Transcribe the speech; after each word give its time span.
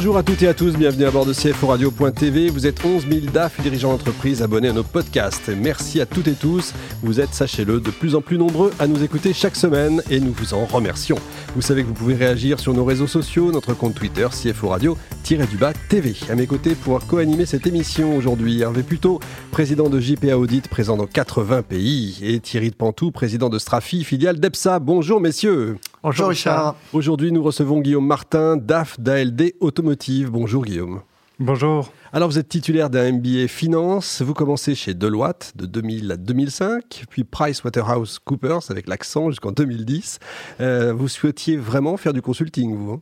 Bonjour 0.00 0.16
à 0.16 0.22
toutes 0.22 0.42
et 0.42 0.48
à 0.48 0.54
tous, 0.54 0.78
bienvenue 0.78 1.04
à 1.04 1.10
bord 1.10 1.26
de 1.26 1.34
CFO 1.34 1.66
Radio.tv. 1.66 2.48
Vous 2.48 2.66
êtes 2.66 2.82
11 2.82 3.06
000 3.06 3.26
DAF 3.34 3.60
dirigeants 3.60 3.90
d'entreprise 3.90 4.40
abonnés 4.40 4.68
à 4.68 4.72
nos 4.72 4.82
podcasts. 4.82 5.50
Merci 5.54 6.00
à 6.00 6.06
toutes 6.06 6.26
et 6.26 6.32
tous. 6.32 6.72
Vous 7.02 7.20
êtes, 7.20 7.34
sachez-le, 7.34 7.80
de 7.80 7.90
plus 7.90 8.14
en 8.14 8.22
plus 8.22 8.38
nombreux 8.38 8.72
à 8.78 8.86
nous 8.86 9.04
écouter 9.04 9.34
chaque 9.34 9.56
semaine 9.56 10.02
et 10.08 10.18
nous 10.18 10.32
vous 10.32 10.54
en 10.54 10.64
remercions. 10.64 11.18
Vous 11.54 11.60
savez 11.60 11.82
que 11.82 11.88
vous 11.88 11.92
pouvez 11.92 12.14
réagir 12.14 12.60
sur 12.60 12.72
nos 12.72 12.86
réseaux 12.86 13.06
sociaux, 13.06 13.52
notre 13.52 13.74
compte 13.74 13.94
Twitter, 13.94 14.26
CFO 14.30 14.68
Radio-du-bas 14.68 15.74
TV. 15.90 16.16
À 16.30 16.34
mes 16.34 16.46
côtés 16.46 16.74
pour 16.76 17.06
co-animer 17.06 17.44
cette 17.44 17.66
émission 17.66 18.16
aujourd'hui, 18.16 18.62
Hervé 18.62 18.82
Puto, 18.82 19.20
président 19.50 19.90
de 19.90 20.00
JPA 20.00 20.38
Audit, 20.38 20.66
présent 20.68 20.96
dans 20.96 21.06
80 21.06 21.60
pays, 21.60 22.18
et 22.22 22.40
Thierry 22.40 22.70
de 22.70 22.74
Pantou, 22.74 23.10
président 23.10 23.50
de 23.50 23.58
Strafi, 23.58 24.02
filiale 24.04 24.40
d'EPSA. 24.40 24.78
Bonjour 24.78 25.20
messieurs. 25.20 25.76
Bonjour 26.02 26.28
Richard. 26.28 26.76
Aujourd'hui, 26.94 27.30
nous 27.30 27.42
recevons 27.42 27.82
Guillaume 27.82 28.06
Martin, 28.06 28.56
DAF 28.56 28.98
d'ALD 28.98 29.52
Automotive. 29.60 30.30
Bonjour 30.30 30.64
Guillaume. 30.64 31.02
Bonjour. 31.38 31.92
Alors 32.14 32.30
vous 32.30 32.38
êtes 32.38 32.48
titulaire 32.48 32.88
d'un 32.88 33.12
MBA 33.12 33.48
Finance, 33.48 34.22
vous 34.22 34.32
commencez 34.32 34.74
chez 34.74 34.94
Deloitte 34.94 35.52
de 35.56 35.66
2000 35.66 36.12
à 36.12 36.16
2005, 36.16 37.04
puis 37.10 37.24
PricewaterhouseCoopers 37.24 38.70
avec 38.70 38.88
l'accent 38.88 39.28
jusqu'en 39.28 39.52
2010. 39.52 40.20
Euh, 40.62 40.94
vous 40.94 41.08
souhaitiez 41.08 41.58
vraiment 41.58 41.98
faire 41.98 42.14
du 42.14 42.22
consulting, 42.22 42.74
vous 42.74 42.92
hein? 42.92 43.00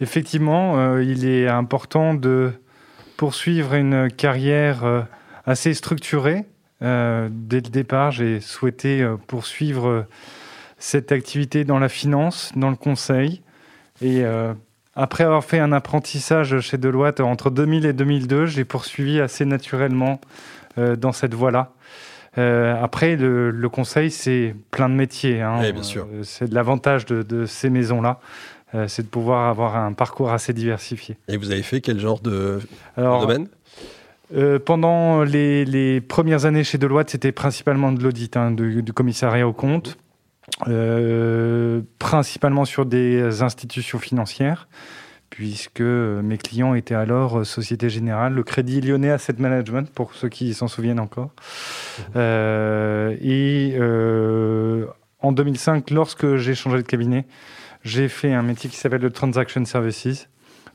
Effectivement, 0.00 0.78
euh, 0.78 1.04
il 1.04 1.26
est 1.26 1.48
important 1.48 2.14
de 2.14 2.50
poursuivre 3.18 3.74
une 3.74 4.10
carrière 4.10 4.84
euh, 4.84 5.02
assez 5.44 5.74
structurée. 5.74 6.46
dès 6.80 7.60
le 7.60 7.70
départ, 7.70 8.10
j'ai 8.10 8.40
souhaité 8.40 9.06
poursuivre 9.26 10.06
cette 10.86 11.10
activité 11.10 11.64
dans 11.64 11.80
la 11.80 11.88
finance, 11.88 12.52
dans 12.54 12.70
le 12.70 12.76
conseil. 12.76 13.42
Et 14.00 14.24
euh, 14.24 14.54
après 14.94 15.24
avoir 15.24 15.44
fait 15.44 15.58
un 15.58 15.72
apprentissage 15.72 16.60
chez 16.60 16.78
Deloitte 16.78 17.18
entre 17.18 17.50
2000 17.50 17.86
et 17.86 17.92
2002, 17.92 18.46
j'ai 18.46 18.64
poursuivi 18.64 19.20
assez 19.20 19.44
naturellement 19.44 20.20
euh, 20.78 20.94
dans 20.94 21.10
cette 21.10 21.34
voie-là. 21.34 21.72
Euh, 22.38 22.80
après, 22.80 23.16
le, 23.16 23.68
conseil, 23.68 24.12
c'est 24.12 24.54
plein 24.70 24.88
de 24.88 24.94
métiers. 24.94 25.42
Hein. 25.42 25.72
bien 25.72 25.82
sûr. 25.82 26.06
c'est 26.22 26.52
l'avantage 26.52 27.04
de, 27.04 27.46
ces 27.46 27.68
maisons-là. 27.68 28.20
c'est 28.86 29.02
de 29.02 29.08
pouvoir 29.08 29.48
avoir 29.48 29.74
un 29.74 29.92
parcours 29.92 30.30
assez 30.30 30.52
diversifié. 30.52 31.16
Et 31.26 31.36
vous 31.36 31.50
avez 31.50 31.62
fait 31.62 31.80
quel 31.80 31.98
genre 31.98 32.20
de, 32.20 32.60
domaine? 32.96 33.48
pendant 34.64 35.24
les, 35.24 36.00
premières 36.00 36.44
années 36.44 36.62
chez 36.62 36.78
Deloitte, 36.78 37.10
c'était 37.10 37.32
principalement 37.32 37.90
de 37.90 38.00
l'audit, 38.04 38.36
hein, 38.36 38.52
du, 38.52 38.84
du, 38.84 38.92
commissariat 38.92 39.48
aux 39.48 39.52
comptes. 39.52 39.98
Euh, 40.68 41.82
principalement 41.98 42.64
sur 42.64 42.86
des 42.86 43.42
institutions 43.42 43.98
financières, 43.98 44.68
puisque 45.28 45.80
mes 45.80 46.38
clients 46.38 46.74
étaient 46.74 46.94
alors 46.94 47.44
Société 47.44 47.90
Générale, 47.90 48.32
le 48.32 48.42
Crédit 48.42 48.80
Lyonnais 48.80 49.10
Asset 49.10 49.34
Management, 49.38 49.90
pour 49.90 50.14
ceux 50.14 50.28
qui 50.28 50.54
s'en 50.54 50.68
souviennent 50.68 51.00
encore. 51.00 51.30
Euh, 52.14 53.16
et 53.20 53.76
euh, 53.78 54.86
en 55.20 55.32
2005, 55.32 55.90
lorsque 55.90 56.36
j'ai 56.36 56.54
changé 56.54 56.78
de 56.78 56.82
cabinet, 56.82 57.26
j'ai 57.82 58.08
fait 58.08 58.32
un 58.32 58.42
métier 58.42 58.70
qui 58.70 58.76
s'appelle 58.76 59.02
le 59.02 59.10
Transaction 59.10 59.64
Services, 59.64 60.28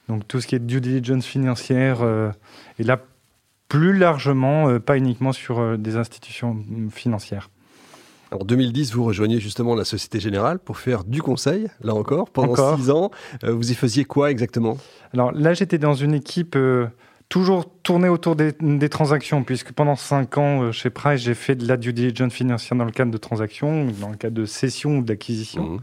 donc 0.09 0.27
tout 0.27 0.41
ce 0.41 0.47
qui 0.47 0.55
est 0.55 0.59
due 0.59 0.81
diligence 0.81 1.25
financière, 1.25 2.03
et 2.77 2.83
là, 2.83 2.99
plus 3.67 3.97
largement, 3.97 4.79
pas 4.79 4.97
uniquement 4.97 5.31
sur 5.31 5.77
des 5.77 5.95
institutions 5.95 6.57
financières. 6.91 7.49
En 8.31 8.45
2010, 8.45 8.93
vous 8.93 9.03
rejoignez 9.03 9.41
justement 9.41 9.75
la 9.75 9.83
Société 9.83 10.21
Générale 10.21 10.57
pour 10.57 10.77
faire 10.77 11.03
du 11.03 11.21
conseil, 11.21 11.67
là 11.83 11.93
encore, 11.93 12.29
pendant 12.29 12.77
six 12.77 12.89
ans. 12.89 13.11
Euh, 13.43 13.51
vous 13.51 13.71
y 13.71 13.75
faisiez 13.75 14.05
quoi 14.05 14.31
exactement? 14.31 14.77
Alors 15.13 15.33
là, 15.33 15.53
j'étais 15.53 15.77
dans 15.77 15.95
une 15.95 16.13
équipe 16.13 16.55
euh, 16.55 16.87
toujours 17.27 17.69
tournée 17.83 18.07
autour 18.07 18.37
des, 18.37 18.53
transactions, 18.89 19.43
puisque 19.43 19.73
pendant 19.73 19.97
cinq 19.97 20.37
ans 20.37 20.63
euh, 20.63 20.71
chez 20.71 20.89
Price, 20.89 21.19
j'ai 21.19 21.33
fait 21.33 21.55
de 21.55 21.67
la 21.67 21.75
due 21.75 21.91
diligence 21.91 22.31
financière 22.31 22.77
dans 22.77 22.85
le 22.85 22.91
cadre 22.91 23.11
de 23.11 23.17
transactions, 23.17 23.87
dans 23.99 24.09
le 24.09 24.15
cadre 24.15 24.35
de 24.35 24.45
cession 24.45 24.99
ou 24.99 25.01
d'acquisition. 25.01 25.63
Mmh. 25.63 25.79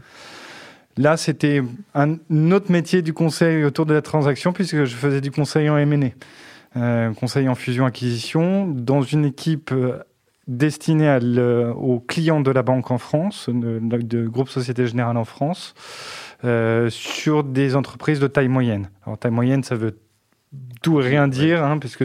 Là, 0.97 1.17
c'était 1.17 1.61
un 1.93 2.17
autre 2.51 2.71
métier 2.71 3.03
du 3.03 3.13
conseil 3.13 3.63
autour 3.63 3.85
de 3.85 3.93
la 3.93 4.01
transaction, 4.01 4.53
puisque 4.53 4.85
je 4.85 4.95
faisais 4.95 5.21
du 5.21 5.29
conseil 5.29 5.69
en 5.69 5.77
M&A. 5.77 7.13
conseil 7.13 7.47
en 7.47 7.53
fusion-acquisition, 7.53 8.67
dans 8.67 9.03
une 9.03 9.23
équipe 9.23 9.71
destiné 10.49 11.19
aux 11.77 11.99
clients 11.99 12.41
de 12.41 12.51
la 12.51 12.63
banque 12.63 12.91
en 12.91 12.97
France, 12.97 13.49
de, 13.49 14.27
groupe 14.27 14.49
Société 14.49 14.87
Générale 14.87 15.15
en 15.15 15.23
France, 15.23 15.75
euh, 16.43 16.89
sur 16.89 17.43
des 17.43 17.75
entreprises 17.75 18.19
de 18.19 18.27
taille 18.27 18.47
moyenne. 18.47 18.89
Alors 19.05 19.17
taille 19.17 19.31
moyenne, 19.31 19.63
ça 19.63 19.75
veut 19.75 19.99
tout 20.81 20.99
et 20.99 21.03
rien 21.03 21.27
dire, 21.27 21.63
hein, 21.63 21.77
puisque 21.77 22.03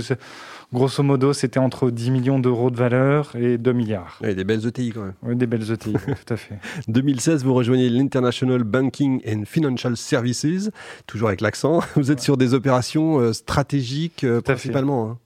grosso 0.73 1.03
modo, 1.03 1.33
c'était 1.33 1.59
entre 1.59 1.91
10 1.91 2.11
millions 2.11 2.39
d'euros 2.39 2.71
de 2.71 2.77
valeur 2.77 3.35
et 3.37 3.57
2 3.57 3.73
milliards. 3.73 4.19
Et 4.23 4.35
des 4.35 4.45
belles 4.45 4.67
ETI 4.67 4.91
quand 4.91 5.05
même. 5.05 5.15
Oui, 5.23 5.37
des 5.37 5.47
belles 5.47 5.73
ETI, 5.73 5.93
tout 6.27 6.35
à 6.35 6.37
fait. 6.37 6.59
2016, 6.89 7.45
vous 7.45 7.55
rejoignez 7.55 7.89
l'International 7.89 8.65
Banking 8.65 9.23
and 9.27 9.45
Financial 9.47 9.97
Services, 9.97 10.71
toujours 11.07 11.29
avec 11.29 11.41
l'accent. 11.41 11.81
Vous 11.97 12.11
êtes 12.11 12.21
sur 12.21 12.37
des 12.37 12.53
opérations 12.53 13.21
euh, 13.21 13.33
stratégiques 13.33 14.25
euh, 14.25 14.43
principalement. 14.43 15.11
Hein. 15.11 15.19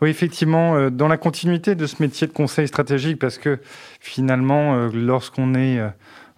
Oui, 0.00 0.10
effectivement, 0.10 0.76
euh, 0.76 0.90
dans 0.90 1.08
la 1.08 1.16
continuité 1.16 1.74
de 1.74 1.86
ce 1.86 1.96
métier 2.00 2.26
de 2.26 2.32
conseil 2.32 2.68
stratégique, 2.68 3.18
parce 3.18 3.38
que 3.38 3.58
finalement, 4.00 4.74
euh, 4.74 4.90
lorsqu'on 4.92 5.54
est 5.54 5.80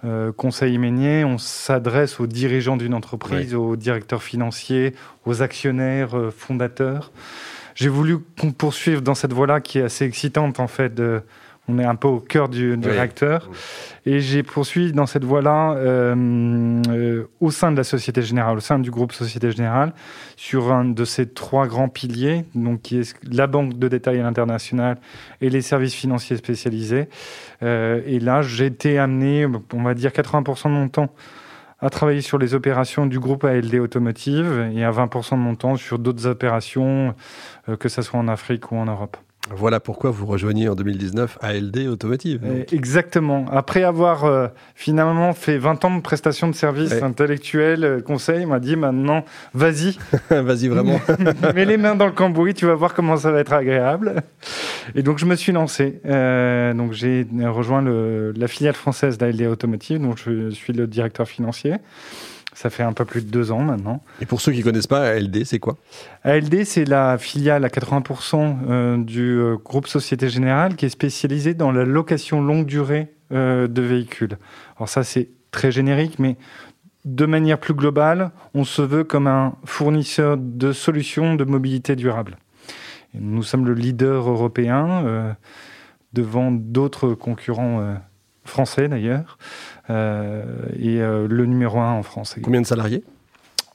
euh, 0.04 0.32
conseil 0.32 0.78
ménier, 0.78 1.24
on 1.24 1.38
s'adresse 1.38 2.20
aux 2.20 2.26
dirigeants 2.26 2.76
d'une 2.76 2.94
entreprise, 2.94 3.54
aux 3.54 3.76
directeurs 3.76 4.22
financiers, 4.22 4.94
aux 5.24 5.42
actionnaires, 5.42 6.16
fondateurs. 6.36 7.12
J'ai 7.74 7.88
voulu 7.88 8.18
poursuivre 8.56 9.02
dans 9.02 9.14
cette 9.14 9.32
voie-là 9.32 9.60
qui 9.60 9.78
est 9.78 9.82
assez 9.82 10.04
excitante 10.04 10.60
en 10.60 10.66
fait 10.66 10.94
de 10.94 11.22
on 11.68 11.78
est 11.78 11.84
un 11.84 11.96
peu 11.96 12.08
au 12.08 12.20
cœur 12.20 12.48
du, 12.48 12.74
réacteur. 12.74 13.50
Et 14.04 14.20
j'ai 14.20 14.42
poursuivi 14.42 14.92
dans 14.92 15.06
cette 15.06 15.24
voie-là 15.24 15.72
euh, 15.72 16.82
euh, 16.88 17.24
au 17.40 17.50
sein 17.50 17.72
de 17.72 17.76
la 17.76 17.84
Société 17.84 18.22
Générale, 18.22 18.58
au 18.58 18.60
sein 18.60 18.78
du 18.78 18.90
groupe 18.90 19.12
Société 19.12 19.50
Générale, 19.50 19.92
sur 20.36 20.72
un 20.72 20.84
de 20.84 21.04
ces 21.04 21.28
trois 21.28 21.66
grands 21.66 21.88
piliers, 21.88 22.44
donc 22.54 22.82
qui 22.82 23.00
est 23.00 23.16
la 23.28 23.48
banque 23.48 23.78
de 23.78 23.88
détail 23.88 24.20
à 24.20 24.22
l'international 24.22 24.98
et 25.40 25.50
les 25.50 25.60
services 25.60 25.94
financiers 25.94 26.36
spécialisés. 26.36 27.08
Euh, 27.62 28.00
et 28.06 28.20
là, 28.20 28.42
j'ai 28.42 28.66
été 28.66 28.98
amené, 28.98 29.46
on 29.72 29.82
va 29.82 29.94
dire 29.94 30.12
80% 30.12 30.64
de 30.64 30.68
mon 30.70 30.88
temps 30.88 31.12
à 31.80 31.90
travailler 31.90 32.22
sur 32.22 32.38
les 32.38 32.54
opérations 32.54 33.06
du 33.06 33.18
groupe 33.18 33.44
ALD 33.44 33.74
Automotive 33.74 34.70
et 34.74 34.82
à 34.82 34.90
20% 34.90 35.32
de 35.32 35.36
mon 35.36 35.56
temps 35.56 35.76
sur 35.76 35.98
d'autres 35.98 36.26
opérations, 36.26 37.14
que 37.78 37.90
ce 37.90 38.00
soit 38.00 38.18
en 38.18 38.28
Afrique 38.28 38.72
ou 38.72 38.76
en 38.76 38.86
Europe. 38.86 39.18
Voilà 39.54 39.78
pourquoi 39.78 40.10
vous 40.10 40.26
rejoignez 40.26 40.68
en 40.68 40.74
2019 40.74 41.38
ALD 41.40 41.86
Automotive. 41.88 42.40
Eh, 42.44 42.74
exactement. 42.74 43.46
Après 43.50 43.84
avoir 43.84 44.24
euh, 44.24 44.48
finalement 44.74 45.32
fait 45.34 45.58
20 45.58 45.84
ans 45.84 45.96
de 45.96 46.02
prestations 46.02 46.48
de 46.48 46.54
services 46.54 47.02
intellectuels, 47.02 47.84
euh, 47.84 48.00
conseil, 48.00 48.44
m'a 48.46 48.58
dit 48.58 48.76
maintenant, 48.76 49.24
vas-y. 49.54 49.98
vas-y 50.30 50.68
vraiment. 50.68 51.00
Mets 51.54 51.64
les 51.64 51.76
mains 51.76 51.94
dans 51.94 52.06
le 52.06 52.12
cambouis, 52.12 52.54
tu 52.54 52.66
vas 52.66 52.74
voir 52.74 52.94
comment 52.94 53.16
ça 53.16 53.30
va 53.30 53.40
être 53.40 53.52
agréable. 53.52 54.22
Et 54.94 55.02
donc 55.02 55.18
je 55.18 55.26
me 55.26 55.36
suis 55.36 55.52
lancé. 55.52 56.00
Euh, 56.06 56.74
donc 56.74 56.92
j'ai 56.92 57.26
rejoint 57.44 57.82
la 57.82 58.48
filiale 58.48 58.74
française 58.74 59.16
d'ALD 59.18 59.42
Automotive, 59.42 60.00
dont 60.00 60.16
je 60.16 60.50
suis 60.50 60.72
le 60.72 60.86
directeur 60.86 61.28
financier. 61.28 61.74
Ça 62.56 62.70
fait 62.70 62.82
un 62.82 62.94
peu 62.94 63.04
plus 63.04 63.20
de 63.20 63.30
deux 63.30 63.52
ans 63.52 63.60
maintenant. 63.60 64.02
Et 64.22 64.24
pour 64.24 64.40
ceux 64.40 64.50
qui 64.50 64.60
ne 64.60 64.64
connaissent 64.64 64.86
pas, 64.86 65.06
ALD, 65.10 65.44
c'est 65.44 65.58
quoi? 65.58 65.76
ALD, 66.24 66.64
c'est 66.64 66.86
la 66.86 67.18
filiale 67.18 67.66
à 67.66 67.68
80% 67.68 68.56
euh, 68.66 68.96
du 68.96 69.38
euh, 69.38 69.56
groupe 69.62 69.86
Société 69.86 70.30
Générale 70.30 70.74
qui 70.74 70.86
est 70.86 70.88
spécialisée 70.88 71.52
dans 71.52 71.70
la 71.70 71.84
location 71.84 72.40
longue 72.40 72.64
durée 72.64 73.12
euh, 73.30 73.68
de 73.68 73.82
véhicules. 73.82 74.38
Alors 74.78 74.88
ça, 74.88 75.04
c'est 75.04 75.28
très 75.50 75.70
générique, 75.70 76.18
mais 76.18 76.38
de 77.04 77.26
manière 77.26 77.58
plus 77.58 77.74
globale, 77.74 78.30
on 78.54 78.64
se 78.64 78.80
veut 78.80 79.04
comme 79.04 79.26
un 79.26 79.56
fournisseur 79.66 80.38
de 80.38 80.72
solutions 80.72 81.34
de 81.34 81.44
mobilité 81.44 81.94
durable. 81.94 82.38
nous 83.12 83.42
sommes 83.42 83.66
le 83.66 83.74
leader 83.74 84.30
européen 84.30 85.36
devant 86.14 86.50
d'autres 86.50 87.12
concurrents 87.12 87.96
français 88.46 88.88
d'ailleurs, 88.88 89.38
euh, 89.90 90.42
et 90.78 91.00
euh, 91.00 91.26
le 91.28 91.46
numéro 91.46 91.78
un 91.78 91.92
en 91.92 92.02
France. 92.02 92.36
Combien 92.42 92.60
de 92.60 92.66
salariés? 92.66 93.04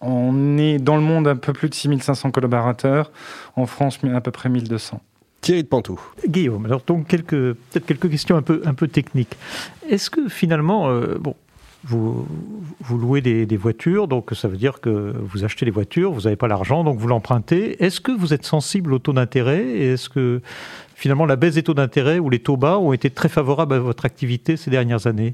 On 0.02 0.58
est 0.58 0.80
dans 0.80 0.96
le 0.96 1.04
monde 1.04 1.28
un 1.28 1.36
peu 1.36 1.54
plus 1.54 1.70
de 1.70 1.76
6500 1.76 2.32
collaborateurs, 2.32 3.12
en 3.56 3.66
France 3.66 4.00
à 4.14 4.22
peu 4.22 4.32
près 4.32 4.50
1200. 4.50 5.02
Thierry 5.42 5.64
de 5.64 5.68
Pantou. 5.68 6.00
Guillaume, 6.28 6.66
alors 6.66 6.82
donc 6.86 7.08
quelques, 7.08 7.30
peut-être 7.30 7.86
quelques 7.86 8.10
questions 8.10 8.36
un 8.36 8.42
peu, 8.42 8.62
un 8.66 8.74
peu 8.74 8.88
techniques. 8.88 9.36
Est-ce 9.90 10.10
que 10.10 10.30
finalement, 10.30 10.90
euh, 10.90 11.18
bon, 11.20 11.36
vous, 11.84 12.28
louez 12.90 13.22
des, 13.22 13.58
voitures, 13.58 14.08
donc 14.08 14.32
ça 14.34 14.48
veut 14.48 14.58
dire 14.58 14.82
que 14.82 15.14
vous 15.18 15.44
achetez 15.44 15.66
des 15.66 15.72
voitures, 15.72 16.12
vous 16.12 16.22
n'avez 16.22 16.36
pas 16.36 16.48
l'argent, 16.48 16.84
donc 16.84 16.98
vous 16.98 17.08
l'empruntez. 17.08 17.84
Est-ce 17.84 18.02
que 18.02 18.12
vous 18.12 18.34
êtes 18.34 18.46
sensible 18.46 18.94
au 18.94 19.00
taux 19.00 19.14
d'intérêt 19.14 19.64
et 19.64 19.94
est-ce 19.94 20.10
que 20.10 20.42
finalement 20.96 21.26
la 21.26 21.36
baisse 21.36 21.56
des 21.56 21.64
taux 21.64 21.74
d'intérêt 21.74 22.20
ou 22.20 22.30
les 22.30 22.40
taux 22.40 22.58
bas 22.58 22.78
ont 22.78 22.94
été 22.94 23.10
très 23.10 23.30
favorables 23.30 23.74
à 23.74 23.80
votre 23.80 24.06
activité 24.06 24.58
ces 24.58 24.70
dernières 24.70 25.08
années? 25.08 25.34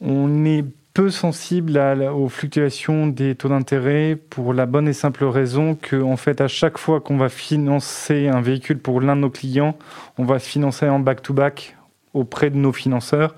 On 0.00 0.44
est 0.44 0.64
peu 0.94 1.10
sensible 1.10 1.78
aux 2.14 2.28
fluctuations 2.28 3.06
des 3.06 3.34
taux 3.34 3.48
d'intérêt 3.48 4.16
pour 4.16 4.52
la 4.52 4.66
bonne 4.66 4.88
et 4.88 4.92
simple 4.92 5.24
raison 5.24 5.74
que, 5.74 6.02
fait, 6.16 6.40
à 6.40 6.48
chaque 6.48 6.78
fois 6.78 7.00
qu'on 7.00 7.16
va 7.16 7.28
financer 7.28 8.28
un 8.28 8.40
véhicule 8.40 8.78
pour 8.78 9.00
l'un 9.00 9.16
de 9.16 9.22
nos 9.22 9.30
clients, 9.30 9.76
on 10.18 10.24
va 10.24 10.38
financer 10.38 10.88
en 10.88 11.00
back-to-back 11.00 11.76
auprès 12.12 12.50
de 12.50 12.56
nos 12.56 12.72
financeurs, 12.72 13.34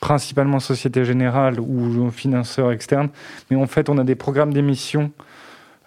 principalement 0.00 0.60
Société 0.60 1.04
Générale 1.04 1.60
ou 1.60 2.10
financeurs 2.10 2.72
externes. 2.72 3.08
Mais 3.50 3.56
en 3.56 3.66
fait, 3.66 3.88
on 3.88 3.98
a 3.98 4.04
des 4.04 4.14
programmes 4.14 4.52
d'émission 4.52 5.10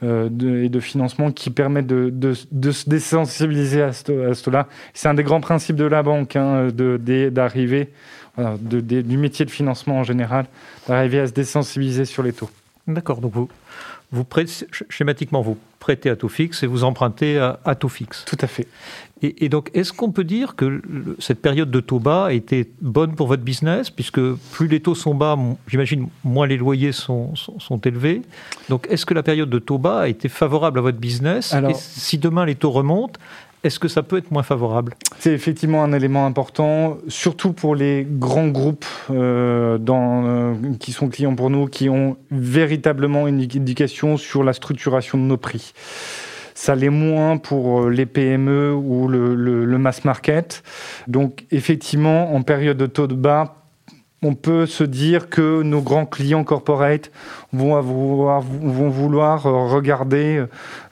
euh, 0.03 0.29
et 0.63 0.69
de 0.69 0.79
financement 0.79 1.31
qui 1.31 1.49
permettent 1.49 1.87
de, 1.87 2.33
se 2.33 2.89
désensibiliser 2.89 3.81
à 3.81 3.93
ce, 3.93 4.31
à 4.31 4.33
ce 4.33 4.49
là 4.49 4.67
C'est 4.93 5.07
un 5.07 5.13
des 5.13 5.23
grands 5.23 5.41
principes 5.41 5.75
de 5.75 5.85
la 5.85 6.03
banque, 6.03 6.35
hein, 6.35 6.69
d'arriver 6.71 7.89
du 8.37 9.17
métier 9.17 9.45
de 9.45 9.51
financement 9.51 9.99
en 9.99 10.03
général, 10.03 10.45
d'arriver 10.87 11.19
à 11.19 11.27
se 11.27 11.33
désensibiliser 11.33 12.05
sur 12.05 12.23
les 12.23 12.33
taux. 12.33 12.49
D'accord, 12.87 13.21
donc 13.21 13.33
vous, 13.33 13.49
vous 14.11 14.23
prêtez, 14.23 14.65
schématiquement, 14.89 15.41
vous 15.41 15.57
prêtez 15.79 16.09
à 16.09 16.15
taux 16.15 16.29
fixe 16.29 16.63
et 16.63 16.67
vous 16.67 16.83
empruntez 16.83 17.37
à, 17.37 17.59
à 17.63 17.75
taux 17.75 17.89
fixe. 17.89 18.25
Tout 18.25 18.37
à 18.41 18.47
fait. 18.47 18.67
Et, 19.21 19.45
et 19.45 19.49
donc, 19.49 19.69
est-ce 19.75 19.93
qu'on 19.93 20.11
peut 20.11 20.23
dire 20.23 20.55
que 20.55 20.65
le, 20.65 21.15
cette 21.19 21.41
période 21.41 21.69
de 21.69 21.79
taux 21.79 21.99
bas 21.99 22.25
a 22.25 22.31
été 22.33 22.71
bonne 22.81 23.13
pour 23.13 23.27
votre 23.27 23.43
business, 23.43 23.91
puisque 23.91 24.19
plus 24.51 24.67
les 24.67 24.79
taux 24.79 24.95
sont 24.95 25.13
bas, 25.13 25.37
j'imagine, 25.67 26.09
moins 26.23 26.47
les 26.47 26.57
loyers 26.57 26.91
sont, 26.91 27.35
sont, 27.35 27.59
sont 27.59 27.77
élevés. 27.77 28.23
Donc, 28.67 28.87
est-ce 28.89 29.05
que 29.05 29.13
la 29.13 29.23
période 29.23 29.49
de 29.49 29.59
taux 29.59 29.77
bas 29.77 30.01
a 30.01 30.07
été 30.07 30.27
favorable 30.27 30.79
à 30.79 30.81
votre 30.81 30.97
business? 30.97 31.53
Alors, 31.53 31.69
Et 31.69 31.75
si 31.75 32.17
demain 32.17 32.45
les 32.45 32.55
taux 32.55 32.71
remontent, 32.71 33.19
est-ce 33.63 33.79
que 33.79 33.87
ça 33.87 34.01
peut 34.01 34.17
être 34.17 34.31
moins 34.31 34.43
favorable? 34.43 34.95
C'est 35.19 35.33
effectivement 35.33 35.83
un 35.83 35.93
élément 35.93 36.25
important, 36.25 36.97
surtout 37.07 37.53
pour 37.53 37.75
les 37.75 38.07
grands 38.09 38.47
groupes 38.47 38.85
euh, 39.11 39.77
euh, 39.87 40.55
qui 40.79 40.91
sont 40.91 41.09
clients 41.09 41.35
pour 41.35 41.49
nous, 41.49 41.67
qui 41.67 41.87
ont 41.89 42.17
véritablement 42.31 43.27
une 43.27 43.39
éducation 43.39 44.17
sur 44.17 44.43
la 44.43 44.53
structuration 44.53 45.17
de 45.17 45.23
nos 45.23 45.37
prix. 45.37 45.73
Ça 46.55 46.75
l'est 46.75 46.89
moins 46.89 47.37
pour 47.37 47.89
les 47.89 48.05
PME 48.05 48.73
ou 48.73 49.07
le, 49.07 49.77
mass 49.77 50.05
market. 50.05 50.63
Donc 51.07 51.45
effectivement, 51.51 52.35
en 52.35 52.41
période 52.41 52.77
de 52.77 52.85
taux 52.85 53.07
de 53.07 53.15
bas, 53.15 53.55
on 54.23 54.35
peut 54.35 54.67
se 54.67 54.83
dire 54.83 55.29
que 55.29 55.63
nos 55.63 55.81
grands 55.81 56.05
clients 56.05 56.43
corporate 56.43 57.11
vont, 57.53 57.81
vouloir 57.81 59.43
regarder 59.43 60.43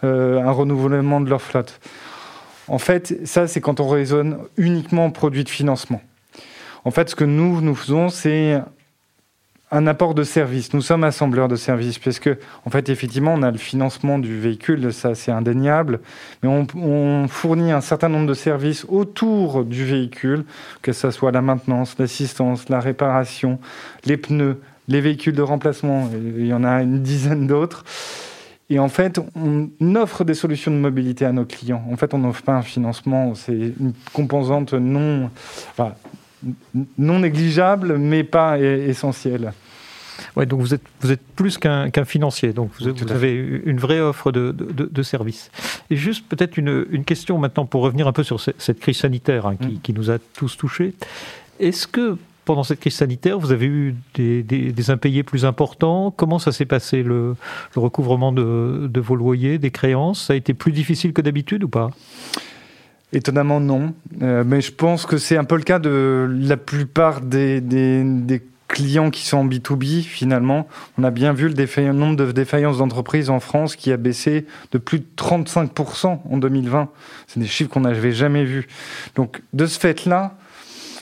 euh, 0.03 0.41
un 0.41 0.51
renouvellement 0.51 1.21
de 1.21 1.29
leur 1.29 1.41
flotte. 1.41 1.79
En 2.69 2.77
fait, 2.77 3.25
ça, 3.25 3.47
c'est 3.47 3.61
quand 3.61 3.79
on 3.79 3.87
raisonne 3.87 4.37
uniquement 4.57 5.05
en 5.05 5.11
produits 5.11 5.43
de 5.43 5.49
financement. 5.49 6.01
En 6.85 6.91
fait, 6.91 7.09
ce 7.09 7.15
que 7.15 7.25
nous, 7.25 7.61
nous 7.61 7.75
faisons, 7.75 8.09
c'est 8.09 8.61
un 9.71 9.87
apport 9.87 10.15
de 10.15 10.23
service. 10.23 10.73
Nous 10.73 10.81
sommes 10.81 11.03
assembleurs 11.03 11.47
de 11.47 11.55
services, 11.55 11.99
puisque, 11.99 12.29
en 12.65 12.69
fait, 12.69 12.89
effectivement, 12.89 13.33
on 13.33 13.43
a 13.43 13.51
le 13.51 13.57
financement 13.57 14.17
du 14.17 14.39
véhicule, 14.39 14.91
ça 14.93 15.13
c'est 15.15 15.31
indéniable, 15.31 15.99
mais 16.41 16.49
on, 16.49 16.65
on, 16.75 17.27
fournit 17.27 17.71
un 17.71 17.81
certain 17.81 18.09
nombre 18.09 18.27
de 18.27 18.33
services 18.33 18.85
autour 18.87 19.65
du 19.65 19.85
véhicule, 19.85 20.45
que 20.81 20.93
ce 20.93 21.11
soit 21.11 21.31
la 21.31 21.41
maintenance, 21.41 21.95
l'assistance, 21.99 22.69
la 22.69 22.79
réparation, 22.79 23.59
les 24.05 24.17
pneus, 24.17 24.59
les 24.87 25.01
véhicules 25.01 25.35
de 25.35 25.43
remplacement, 25.43 26.09
il 26.13 26.47
y 26.47 26.53
en 26.53 26.63
a 26.63 26.81
une 26.81 27.03
dizaine 27.03 27.45
d'autres. 27.45 27.83
Et 28.69 28.77
en 28.77 28.89
fait, 28.89 29.19
on 29.35 29.95
offre 29.95 30.23
des 30.23 30.35
solutions 30.35 30.71
de 30.71 30.77
mobilité 30.77 31.25
à 31.25 31.31
nos 31.31 31.45
clients. 31.45 31.83
En 31.91 31.97
fait, 31.97 32.13
on 32.13 32.19
n'offre 32.19 32.43
pas 32.43 32.53
un 32.53 32.61
financement, 32.61 33.33
c'est 33.33 33.73
une 33.79 33.93
composante 34.13 34.73
non, 34.73 35.31
enfin, 35.71 35.93
non 36.97 37.19
négligeable, 37.19 37.97
mais 37.97 38.23
pas 38.23 38.59
essentielle. 38.59 39.53
Ouais, 40.35 40.45
donc 40.45 40.59
vous 40.59 40.73
êtes, 40.73 40.83
vous 41.01 41.11
êtes 41.11 41.21
plus 41.35 41.57
qu'un 41.57 41.89
qu 41.89 42.03
financier, 42.05 42.53
donc 42.53 42.71
vous, 42.79 42.93
vous 42.93 43.11
avez 43.11 43.33
une 43.33 43.79
vraie 43.79 44.01
offre 44.01 44.31
de, 44.31 44.51
de, 44.51 44.85
de 44.85 45.03
services. 45.03 45.49
Et 45.89 45.95
juste 45.95 46.27
peut-être 46.27 46.57
une, 46.57 46.85
une, 46.91 47.05
question 47.05 47.37
maintenant 47.37 47.65
pour 47.65 47.81
revenir 47.81 48.07
un 48.07 48.11
peu 48.11 48.23
sur 48.23 48.39
cette 48.39 48.79
crise 48.79 48.97
sanitaire 48.97 49.47
hein, 49.47 49.55
qui, 49.55 49.67
mmh. 49.67 49.79
qui, 49.81 49.93
nous 49.93 50.11
a 50.11 50.19
tous 50.19 50.57
touchés. 50.57 50.93
Est-ce 51.59 51.87
que 51.87 52.17
pendant 52.49 52.63
cette 52.63 52.79
crise 52.79 52.95
sanitaire, 52.95 53.37
vous 53.37 53.51
avez 53.51 53.67
eu 53.67 53.95
des, 54.15 54.89
impayés 54.89 55.21
plus 55.21 55.45
importants. 55.45 56.09
Comment 56.09 56.39
ça 56.39 56.51
s'est 56.51 56.65
passé 56.65 57.03
le, 57.03 57.35
recouvrement 57.75 58.31
de, 58.31 58.99
vos 58.99 59.15
loyers, 59.15 59.59
des 59.59 59.69
créances? 59.69 60.25
Ça 60.25 60.33
a 60.33 60.35
été 60.35 60.55
plus 60.55 60.71
difficile 60.71 61.13
que 61.13 61.21
d'habitude 61.21 61.63
ou 61.63 61.67
pas? 61.69 61.91
Étonnamment 63.13 63.59
non, 63.59 63.93
euh, 64.23 64.43
mais 64.43 64.61
je 64.61 64.71
pense 64.71 65.05
que 65.05 65.19
c'est 65.19 65.37
un 65.37 65.43
peu 65.43 65.57
le 65.57 65.61
cas 65.61 65.77
de 65.77 66.27
la 66.41 66.57
plupart 66.57 67.21
des, 67.21 67.61
des 67.61 68.41
clients 68.67 69.11
qui 69.11 69.27
sont 69.27 69.37
en 69.37 69.45
B2B, 69.45 70.01
finalement, 70.01 70.67
on 70.97 71.03
a 71.03 71.11
bien 71.11 71.33
vu 71.33 71.49
le 71.49 71.91
nombre 71.91 72.15
de 72.15 72.31
défaillances 72.31 72.79
d'entreprises 72.79 73.29
en 73.29 73.39
France 73.39 73.75
qui 73.75 73.91
a 73.91 73.97
baissé 73.97 74.47
de 74.71 74.79
plus 74.79 75.01
de 75.01 75.05
35% 75.17 76.19
en 76.27 76.37
2020. 76.37 76.89
C'est 77.27 77.39
des 77.39 77.45
chiffres 77.45 77.69
qu'on 77.69 77.81
n'avait 77.81 78.11
jamais 78.11 78.43
vus. 78.43 78.67
Donc, 79.13 79.43
de 79.53 79.67
ce 79.67 79.79
fait-là, 79.79 80.35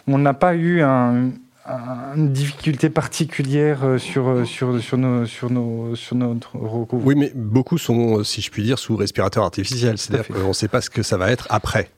on 0.07 0.17
n'a 0.17 0.33
pas 0.33 0.55
eu 0.55 0.81
un, 0.81 1.31
un, 1.65 2.15
une 2.15 2.31
difficulté 2.31 2.89
particulière 2.89 3.83
euh, 3.83 3.97
sur, 3.97 4.29
euh, 4.29 4.45
sur, 4.45 4.81
sur, 4.81 4.97
nos, 4.97 5.25
sur, 5.25 5.49
nos, 5.49 5.95
sur 5.95 6.15
notre 6.15 6.55
recours. 6.55 7.01
Oui, 7.05 7.15
mais 7.15 7.31
beaucoup 7.35 7.77
sont, 7.77 8.23
si 8.23 8.41
je 8.41 8.49
puis 8.49 8.63
dire, 8.63 8.79
sous 8.79 8.95
respirateur 8.95 9.43
artificiel. 9.43 9.97
C'est-à-dire 9.97 10.27
qu'on 10.27 10.49
ne 10.49 10.53
sait 10.53 10.67
pas 10.67 10.81
ce 10.81 10.89
que 10.89 11.03
ça 11.03 11.17
va 11.17 11.31
être 11.31 11.47
après. 11.49 11.89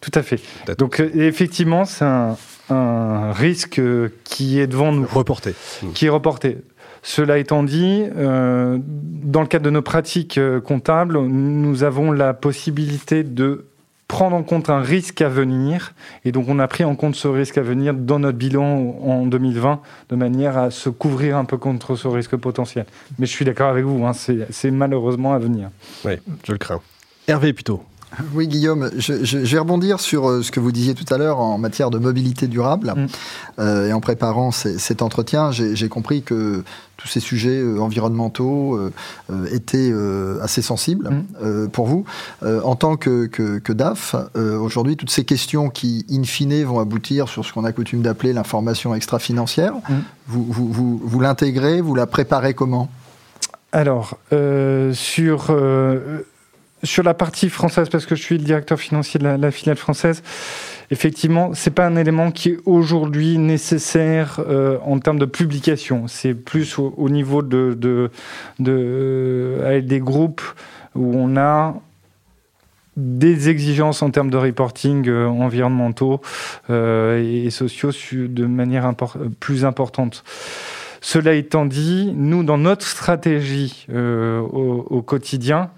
Tout 0.00 0.10
à 0.14 0.22
fait. 0.22 0.40
Donc, 0.78 1.00
effectivement, 1.00 1.84
c'est 1.84 2.04
un, 2.04 2.36
un, 2.70 3.32
risque 3.32 3.80
qui 4.24 4.58
est 4.58 4.66
devant 4.66 4.90
nous. 4.90 5.06
Reporté. 5.06 5.54
Qui 5.94 6.06
est 6.06 6.10
reporté. 6.10 6.58
Cela 7.04 7.38
étant 7.38 7.62
dit, 7.62 8.04
euh, 8.16 8.78
dans 8.80 9.40
le 9.40 9.46
cadre 9.46 9.64
de 9.64 9.70
nos 9.70 9.82
pratiques 9.82 10.40
comptables, 10.64 11.18
nous 11.18 11.84
avons 11.84 12.10
la 12.10 12.34
possibilité 12.34 13.22
de 13.22 13.66
prendre 14.12 14.36
en 14.36 14.42
compte 14.42 14.68
un 14.68 14.82
risque 14.82 15.22
à 15.22 15.30
venir. 15.30 15.94
Et 16.26 16.32
donc, 16.32 16.44
on 16.48 16.58
a 16.58 16.68
pris 16.68 16.84
en 16.84 16.94
compte 16.96 17.14
ce 17.14 17.28
risque 17.28 17.56
à 17.56 17.62
venir 17.62 17.94
dans 17.94 18.18
notre 18.18 18.36
bilan 18.36 18.94
en 19.02 19.24
2020, 19.24 19.80
de 20.10 20.16
manière 20.16 20.58
à 20.58 20.70
se 20.70 20.90
couvrir 20.90 21.38
un 21.38 21.46
peu 21.46 21.56
contre 21.56 21.96
ce 21.96 22.08
risque 22.08 22.36
potentiel. 22.36 22.84
Mais 23.18 23.24
je 23.24 23.32
suis 23.32 23.46
d'accord 23.46 23.70
avec 23.70 23.86
vous, 23.86 24.04
hein, 24.04 24.12
c'est 24.12 24.70
malheureusement 24.70 25.32
à 25.32 25.38
venir. 25.38 25.70
Oui, 26.04 26.12
je 26.44 26.52
le 26.52 26.58
crains. 26.58 26.82
Hervé, 27.26 27.54
plutôt. 27.54 27.82
Oui, 28.34 28.48
Guillaume, 28.48 28.90
je, 28.96 29.24
je, 29.24 29.44
je, 29.44 29.52
vais 29.52 29.58
rebondir 29.58 30.00
sur 30.00 30.28
euh, 30.28 30.42
ce 30.42 30.50
que 30.50 30.60
vous 30.60 30.72
disiez 30.72 30.94
tout 30.94 31.12
à 31.12 31.18
l'heure 31.18 31.40
en 31.40 31.58
matière 31.58 31.90
de 31.90 31.98
mobilité 31.98 32.46
durable. 32.46 32.92
Mmh. 32.96 33.06
Euh, 33.58 33.88
et 33.88 33.92
en 33.92 34.00
préparant 34.00 34.50
cet 34.50 35.02
entretien, 35.02 35.50
j'ai 35.52 35.88
compris 35.88 36.22
que 36.22 36.64
tous 37.02 37.08
ces 37.08 37.20
sujets 37.20 37.60
euh, 37.60 37.80
environnementaux 37.80 38.76
euh, 38.76 38.92
euh 39.30 39.46
étaient 39.50 39.90
euh, 39.90 40.40
assez 40.40 40.62
sensibles 40.62 41.10
mmh. 41.10 41.68
pour 41.68 41.86
vous. 41.86 42.04
en 42.42 42.76
tant 42.76 42.96
que, 42.96 43.26
que, 43.26 43.58
que 43.58 43.72
DAF, 43.72 44.14
aujourd'hui, 44.34 44.96
toutes 44.96 45.10
ces 45.10 45.24
questions 45.24 45.68
qui, 45.68 46.06
in 46.10 46.22
fine, 46.24 46.62
vont 46.64 46.80
aboutir 46.80 47.28
sur 47.28 47.44
ce 47.44 47.52
qu'on 47.52 47.64
a 47.64 47.72
coutume 47.72 48.02
d'appeler 48.02 48.32
l'information 48.32 48.94
extra-financière, 48.94 49.74
mmh. 49.74 49.94
vous, 50.28 50.44
vous, 50.48 50.72
vous, 50.72 51.00
vous 51.02 51.20
l'intégrez, 51.20 51.80
vous 51.80 51.94
la 51.94 52.06
préparez 52.06 52.54
comment? 52.54 52.88
Alors, 53.72 54.18
sur 54.92 55.50
sur 56.82 57.02
la 57.02 57.14
partie 57.14 57.48
française, 57.48 57.88
parce 57.88 58.06
que 58.06 58.14
je 58.14 58.22
suis 58.22 58.38
le 58.38 58.44
directeur 58.44 58.78
financier 58.78 59.18
de 59.18 59.24
la, 59.24 59.36
la 59.36 59.50
filiale 59.50 59.76
française, 59.76 60.22
effectivement, 60.90 61.52
c'est 61.54 61.70
pas 61.70 61.86
un 61.86 61.96
élément 61.96 62.30
qui 62.30 62.50
est 62.50 62.58
aujourd'hui 62.66 63.38
nécessaire 63.38 64.40
euh, 64.40 64.78
en 64.84 64.98
termes 64.98 65.18
de 65.18 65.26
publication. 65.26 66.08
C'est 66.08 66.34
plus 66.34 66.78
au, 66.78 66.94
au, 66.96 67.08
niveau 67.08 67.42
de, 67.42 67.74
de, 67.78 68.10
de 68.58 68.72
euh, 68.72 69.80
des 69.80 70.00
groupes 70.00 70.42
où 70.94 71.14
on 71.16 71.36
a 71.36 71.74
des 72.96 73.48
exigences 73.48 74.02
en 74.02 74.10
termes 74.10 74.30
de 74.30 74.36
reporting 74.36 75.08
euh, 75.08 75.26
environnementaux 75.26 76.20
euh, 76.68 77.44
et, 77.44 77.50
sociaux 77.50 77.90
de 77.92 78.46
manière 78.46 78.92
plus 79.40 79.64
importante. 79.64 80.24
Cela 81.00 81.34
étant 81.34 81.64
dit, 81.64 82.12
nous, 82.14 82.44
dans 82.44 82.58
notre 82.58 82.86
stratégie 82.86 83.86
euh, 83.90 84.40
au, 84.40 84.86
au 84.88 85.02
quotidien, 85.02 85.70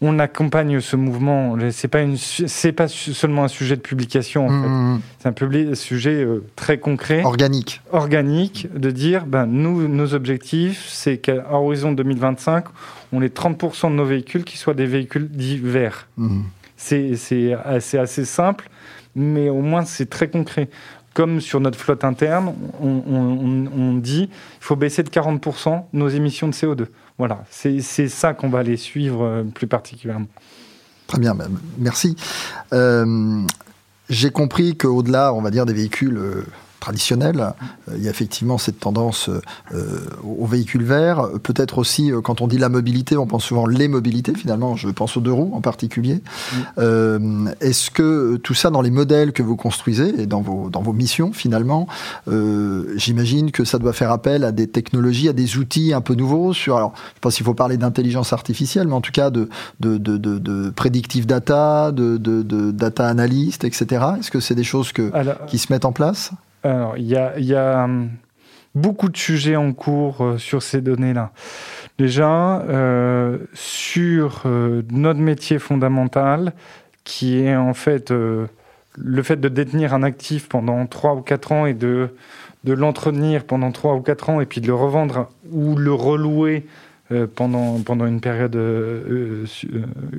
on 0.00 0.18
accompagne 0.18 0.80
ce 0.80 0.96
mouvement. 0.96 1.56
C'est 1.70 1.88
pas 1.88 2.02
une, 2.02 2.16
c'est 2.16 2.72
pas 2.72 2.88
seulement 2.88 3.44
un 3.44 3.48
sujet 3.48 3.76
de 3.76 3.80
publication. 3.80 4.46
En 4.46 4.50
mmh. 4.50 4.98
fait. 4.98 5.02
C'est 5.18 5.28
un 5.28 5.32
public, 5.32 5.76
sujet 5.76 6.24
euh, 6.24 6.44
très 6.54 6.78
concret, 6.78 7.22
organique, 7.24 7.80
organique, 7.92 8.68
de 8.74 8.90
dire, 8.90 9.26
ben 9.26 9.46
nous, 9.46 9.88
nos 9.88 10.14
objectifs, 10.14 10.86
c'est 10.88 11.18
qu'à 11.18 11.46
horizon 11.50 11.92
2025, 11.92 12.64
on 13.12 13.22
ait 13.22 13.28
30% 13.28 13.90
de 13.90 13.94
nos 13.94 14.04
véhicules 14.04 14.44
qui 14.44 14.58
soient 14.58 14.74
des 14.74 14.86
véhicules 14.86 15.28
dits 15.28 15.58
verts. 15.58 16.08
Mmh. 16.16 16.42
C'est, 16.76 17.16
c'est 17.16 17.54
assez, 17.54 17.96
assez 17.96 18.24
simple, 18.26 18.68
mais 19.14 19.48
au 19.48 19.62
moins 19.62 19.84
c'est 19.84 20.10
très 20.10 20.28
concret. 20.28 20.68
comme 21.14 21.40
sur 21.40 21.60
notre 21.60 21.78
flotte 21.78 22.04
interne, 22.04 22.52
on, 22.82 23.94
dit 23.94 24.28
il 24.30 24.60
faut 24.64 24.76
baisser 24.76 25.02
de 25.02 25.08
40% 25.08 25.84
nos 25.94 26.08
émissions 26.08 26.48
de 26.48 26.52
CO2. 26.52 26.86
Voilà, 27.18 27.44
c'est 27.50 27.80
ça 27.80 28.34
qu'on 28.34 28.50
va 28.50 28.58
aller 28.58 28.76
suivre 28.76 29.24
euh, 29.24 29.42
plus 29.42 29.66
particulièrement. 29.66 30.26
Très 31.06 31.18
bien, 31.18 31.34
ben, 31.34 31.48
merci. 31.78 32.16
Euh, 32.72 33.42
j'ai 34.10 34.30
compris 34.30 34.76
qu'au-delà, 34.76 35.32
on 35.32 35.40
va 35.40 35.50
dire, 35.50 35.64
des 35.64 35.72
véhicules 35.72 36.18
euh, 36.18 36.44
traditionnel. 36.80 37.54
Euh, 37.88 37.94
il 37.96 38.02
y 38.02 38.06
a 38.06 38.10
effectivement 38.10 38.58
cette 38.58 38.80
tendance 38.80 39.28
euh, 39.28 40.00
aux 40.24 40.46
véhicules 40.46 40.84
verts. 40.84 41.28
Peut-être 41.42 41.78
aussi, 41.78 42.12
euh, 42.12 42.20
quand 42.20 42.40
on 42.40 42.46
dit 42.46 42.58
la 42.58 42.68
mobilité, 42.68 43.16
on 43.16 43.26
pense 43.26 43.44
souvent 43.44 43.66
les 43.66 43.88
mobilités, 43.88 44.34
finalement. 44.34 44.76
Je 44.76 44.88
pense 44.88 45.16
aux 45.16 45.20
deux 45.20 45.32
roues 45.32 45.52
en 45.54 45.60
particulier. 45.60 46.22
Est-ce 46.76 47.90
que 47.90 48.36
tout 48.36 48.54
ça, 48.54 48.70
dans 48.70 48.82
les 48.82 48.90
modèles 48.90 49.32
que 49.32 49.42
vous 49.42 49.56
construisez 49.56 50.22
et 50.22 50.26
dans 50.26 50.40
vos, 50.40 50.70
dans 50.70 50.82
vos 50.82 50.92
missions, 50.92 51.32
finalement, 51.32 51.86
j'imagine 52.96 53.50
que 53.50 53.64
ça 53.64 53.78
doit 53.78 53.92
faire 53.92 54.10
appel 54.10 54.44
à 54.44 54.52
des 54.52 54.66
technologies, 54.66 55.28
à 55.28 55.32
des 55.32 55.56
outils 55.58 55.92
un 55.92 56.00
peu 56.00 56.14
nouveaux 56.14 56.52
sur, 56.52 56.76
alors, 56.76 56.92
je 57.14 57.20
pense 57.20 57.36
qu'il 57.36 57.44
faut 57.44 57.54
parler 57.54 57.76
d'intelligence 57.76 58.32
artificielle, 58.32 58.88
mais 58.88 58.94
en 58.94 59.00
tout 59.00 59.12
cas 59.12 59.30
de, 59.30 59.48
de, 59.80 59.98
de, 59.98 60.16
de, 60.16 60.70
predictive 60.70 61.26
data, 61.26 61.92
de, 61.92 62.16
data 62.72 63.06
analyst, 63.08 63.64
etc. 63.64 64.04
Est-ce 64.18 64.30
que 64.30 64.40
c'est 64.40 64.54
des 64.54 64.64
choses 64.64 64.92
que, 64.92 65.10
qui 65.46 65.58
se 65.58 65.72
mettent 65.72 65.84
en 65.84 65.92
place? 65.92 66.32
Alors, 66.66 66.96
il 66.96 67.06
y 67.06 67.54
a, 67.54 67.84
hum, 67.84 68.10
beaucoup 68.74 69.08
de 69.08 69.16
sujets 69.16 69.56
en 69.56 69.72
cours 69.72 70.22
euh, 70.22 70.38
sur 70.38 70.62
ces 70.62 70.80
données-là. 70.80 71.32
Déjà, 71.98 72.60
euh, 72.60 73.38
sur 73.54 74.42
euh, 74.44 74.82
notre 74.90 75.20
métier 75.20 75.58
fondamental, 75.58 76.52
qui 77.04 77.38
est 77.38 77.56
en 77.56 77.72
fait 77.72 78.10
le 78.10 79.22
fait 79.22 79.36
de 79.36 79.48
détenir 79.48 79.94
un 79.94 80.02
actif 80.02 80.48
pendant 80.48 80.86
3 80.86 81.14
ou 81.14 81.20
4 81.20 81.52
ans 81.52 81.66
et 81.66 81.74
de, 81.74 82.10
l'entretenir 82.64 83.44
pendant 83.44 83.70
3 83.70 83.94
ou 83.94 84.00
4 84.00 84.30
ans 84.30 84.40
et 84.40 84.46
puis 84.46 84.60
de 84.60 84.66
le 84.66 84.74
revendre 84.74 85.30
ou 85.52 85.76
le 85.76 85.92
relouer 85.92 86.66
pendant, 87.36 87.78
une 87.86 88.20
période 88.20 88.58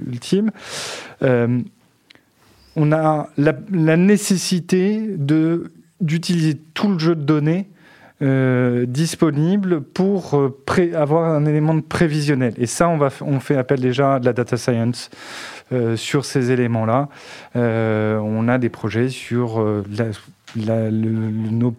ultime, 0.07 0.51
on 2.77 2.91
a 2.93 3.27
la, 3.37 3.97
nécessité 3.97 5.01
de 5.17 5.71
d'utiliser 6.01 6.55
tout 6.73 6.89
le 6.89 6.99
jeu 6.99 7.15
de 7.15 7.23
données 7.23 7.67
euh, 8.23 8.87
disponible 8.87 9.81
pour 9.81 10.33
euh, 10.33 10.49
avoir 10.95 11.35
un 11.35 11.45
élément 11.45 11.75
de 11.75 11.81
prévisionnel. 11.81 12.55
Et 12.57 12.65
ça, 12.65 12.89
on, 12.89 12.97
va, 12.97 13.09
on 13.21 13.39
fait 13.39 13.55
appel 13.55 13.79
déjà 13.79 14.15
à 14.15 14.19
de 14.19 14.25
la 14.25 14.33
data 14.33 14.57
science 14.57 15.11
euh, 15.71 15.95
sur 15.95 16.25
ces 16.25 16.49
éléments-là. 16.49 17.09
on 17.53 18.47
a 18.47 18.57
des 18.57 18.69
projets 18.69 19.09
sur 19.09 19.63
nos 20.55 21.75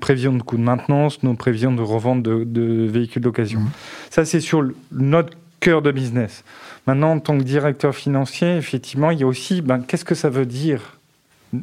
prévisions 0.00 0.32
de 0.34 0.42
coûts 0.42 0.58
de 0.58 0.62
maintenance, 0.62 1.24
nos 1.24 1.34
prévisions 1.34 1.72
de 1.72 1.82
revente 1.82 2.22
de, 2.22 2.86
véhicules 2.86 3.22
d'occasion. 3.22 3.58
Mmh. 3.58 3.70
Ça, 4.10 4.24
c'est 4.24 4.38
sur 4.38 4.64
notre 4.92 5.36
cœur 5.58 5.82
de 5.82 5.90
business. 5.90 6.44
Maintenant, 6.86 7.12
en 7.12 7.18
tant 7.18 7.36
que 7.36 7.42
directeur 7.42 7.96
financier, 7.96 8.56
effectivement, 8.56 9.10
il 9.10 9.18
y 9.18 9.24
a 9.24 9.26
aussi, 9.26 9.60
ben, 9.60 9.80
qu'est-ce 9.80 10.04
que 10.04 10.14
ça 10.14 10.28
veut 10.28 10.46
dire 10.46 11.00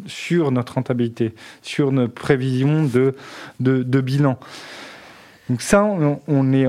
sur 0.06 0.52
notre 0.52 0.76
rentabilité, 0.76 1.34
sur 1.62 1.92
nos 1.92 2.08
prévisions 2.08 2.84
de, 2.84 3.14
de, 3.60 4.02
bilan. 4.02 4.38
Donc 5.50 5.62
ça, 5.62 5.84
on, 5.84 6.54
est 6.54 6.68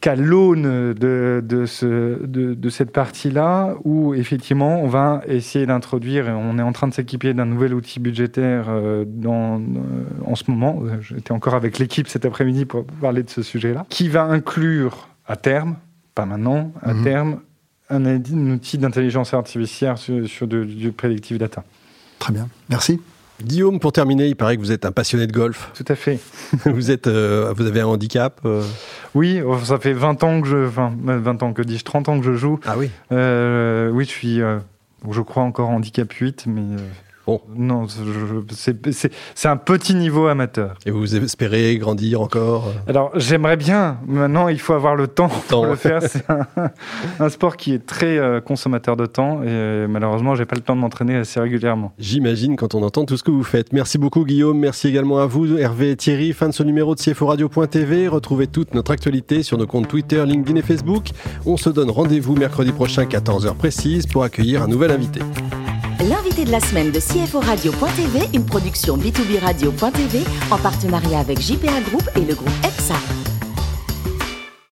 qu'à 0.00 0.16
l'aune 0.16 0.94
de, 0.94 1.42
de, 1.44 1.66
ce, 1.66 2.24
de, 2.24 2.68
cette 2.70 2.92
partie-là, 2.92 3.74
où 3.84 4.14
effectivement, 4.14 4.82
on 4.82 4.88
va 4.88 5.22
essayer 5.26 5.66
d'introduire, 5.66 6.28
et 6.28 6.32
on 6.32 6.58
est 6.58 6.62
en 6.62 6.72
train 6.72 6.88
de 6.88 6.94
s'équiper 6.94 7.34
d'un 7.34 7.46
nouvel 7.46 7.74
outil 7.74 8.00
budgétaire 8.00 8.66
euh, 8.68 9.04
dans, 9.06 9.60
euh, 9.60 9.62
en 10.24 10.34
ce 10.34 10.50
moment, 10.50 10.82
j'étais 11.00 11.32
encore 11.32 11.54
avec 11.54 11.78
l'équipe 11.78 12.08
cet 12.08 12.24
après-midi 12.24 12.64
pour 12.64 12.84
parler 12.84 13.22
de 13.22 13.30
ce 13.30 13.42
sujet-là, 13.42 13.86
qui 13.88 14.08
va 14.08 14.24
inclure 14.24 15.08
à 15.26 15.36
terme, 15.36 15.76
pas 16.14 16.26
maintenant, 16.26 16.72
à 16.82 16.94
mhm. 16.94 17.04
terme, 17.04 17.40
un, 17.90 18.04
outil 18.50 18.78
d'intelligence 18.78 19.34
artificielle 19.34 19.96
sur, 19.96 20.28
sur 20.28 20.46
du 20.46 20.92
predictive 20.92 21.38
data. 21.38 21.64
Très 22.24 22.32
bien. 22.32 22.48
Merci. 22.70 23.02
Guillaume, 23.42 23.78
pour 23.78 23.92
terminer, 23.92 24.28
il 24.28 24.34
paraît 24.34 24.56
que 24.56 24.62
vous 24.62 24.72
êtes 24.72 24.86
un 24.86 24.92
passionné 24.92 25.26
de 25.26 25.32
golf. 25.32 25.70
Tout 25.74 25.84
à 25.88 25.94
fait. 25.94 26.18
vous, 26.64 26.90
êtes, 26.90 27.06
euh, 27.06 27.52
vous 27.54 27.66
avez 27.66 27.82
un 27.82 27.86
handicap 27.86 28.40
euh 28.46 28.62
Oui, 29.14 29.42
oh, 29.44 29.58
ça 29.58 29.78
fait 29.78 29.92
20 29.92 30.24
ans 30.24 30.40
que 30.40 30.48
je. 30.48 30.66
Enfin, 30.66 30.90
20 31.02 31.42
ans, 31.42 31.52
que 31.52 31.60
dis-je 31.60 31.84
30 31.84 32.08
ans 32.08 32.18
que 32.18 32.24
je 32.24 32.32
joue. 32.32 32.58
Ah 32.64 32.76
oui 32.78 32.88
euh, 33.12 33.90
Oui, 33.90 34.06
je 34.06 34.10
suis. 34.10 34.38
je 34.38 35.20
crois 35.20 35.42
encore 35.42 35.68
handicap 35.68 36.10
8, 36.10 36.46
mais 36.46 36.62
non, 37.56 37.86
c'est 38.54 39.48
un 39.48 39.56
petit 39.56 39.94
niveau 39.94 40.26
amateur. 40.26 40.76
Et 40.84 40.90
vous 40.90 41.16
espérez 41.16 41.76
grandir 41.78 42.20
encore 42.20 42.72
Alors, 42.86 43.10
j'aimerais 43.14 43.56
bien. 43.56 43.98
Maintenant, 44.06 44.48
il 44.48 44.58
faut 44.58 44.74
avoir 44.74 44.94
le 44.94 45.08
temps, 45.08 45.28
pour 45.48 45.66
le 45.66 45.76
faire. 45.76 46.02
C'est 46.02 46.24
un, 47.20 47.28
sport 47.28 47.56
qui 47.56 47.72
est 47.72 47.84
très 47.86 48.18
euh, 48.18 48.40
consommateur 48.40 48.96
de 48.96 49.06
temps 49.06 49.42
et 49.42 49.86
malheureusement, 49.88 50.34
j'ai 50.34 50.44
pas 50.44 50.56
le 50.56 50.62
temps 50.62 50.76
de 50.76 50.80
m'entraîner 50.80 51.16
assez 51.16 51.40
régulièrement. 51.40 51.92
J'imagine 51.98 52.56
quand 52.56 52.74
on 52.74 52.82
entend 52.82 53.04
tout 53.04 53.16
ce 53.16 53.22
que 53.22 53.30
vous 53.30 53.42
faites. 53.42 53.72
Merci 53.72 53.98
beaucoup, 53.98 54.24
Guillaume. 54.24 54.58
Merci 54.58 54.88
également 54.88 55.18
à 55.18 55.26
vous, 55.26 55.56
Hervé 55.56 55.92
et 55.92 55.96
Thierry. 55.96 56.32
Fin 56.32 56.48
de 56.48 56.54
ce 56.54 56.62
numéro 56.62 56.94
de 56.94 57.00
CFO 57.00 57.26
Radio.tv. 57.26 58.08
Retrouvez 58.08 58.46
toute 58.46 58.74
notre 58.74 58.90
actualité 58.92 59.42
sur 59.42 59.56
nos 59.58 59.66
comptes 59.66 59.88
Twitter, 59.88 60.24
LinkedIn 60.26 60.58
et 60.58 60.62
Facebook. 60.62 61.08
On 61.46 61.56
se 61.56 61.70
donne 61.70 61.90
rendez-vous 61.90 62.36
mercredi 62.36 62.72
prochain, 62.72 63.04
14h 63.04 63.54
précise, 63.54 64.06
pour 64.06 64.24
accueillir 64.24 64.62
un 64.62 64.68
nouvel 64.68 64.90
invité. 64.90 65.20
L'invité 66.34 66.50
de 66.50 66.52
la 66.52 66.66
semaine 66.66 66.90
de 66.90 66.98
CFO 66.98 67.38
Radio.tv, 67.38 68.28
une 68.34 68.44
production 68.44 68.96
B2B 68.96 69.38
Radio.tv 69.38 70.24
en 70.50 70.58
partenariat 70.58 71.20
avec 71.20 71.40
JPA 71.40 71.80
Group 71.82 72.02
et 72.16 72.24
le 72.24 72.34
groupe 72.34 72.50
EPSA. 72.64 73.13